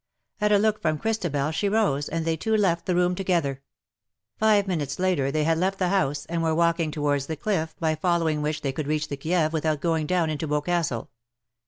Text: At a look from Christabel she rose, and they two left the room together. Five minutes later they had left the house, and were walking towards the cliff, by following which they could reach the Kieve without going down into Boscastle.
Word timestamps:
At 0.39 0.51
a 0.51 0.57
look 0.57 0.81
from 0.81 0.97
Christabel 0.97 1.51
she 1.51 1.69
rose, 1.69 2.09
and 2.09 2.25
they 2.25 2.35
two 2.35 2.57
left 2.57 2.87
the 2.87 2.95
room 2.95 3.13
together. 3.13 3.61
Five 4.35 4.65
minutes 4.65 4.97
later 4.97 5.29
they 5.31 5.43
had 5.43 5.59
left 5.59 5.77
the 5.77 5.89
house, 5.89 6.25
and 6.25 6.41
were 6.41 6.55
walking 6.55 6.89
towards 6.89 7.27
the 7.27 7.35
cliff, 7.37 7.75
by 7.79 7.93
following 7.93 8.41
which 8.41 8.61
they 8.61 8.71
could 8.71 8.87
reach 8.87 9.09
the 9.09 9.15
Kieve 9.17 9.53
without 9.53 9.79
going 9.79 10.07
down 10.07 10.31
into 10.31 10.47
Boscastle. 10.47 11.11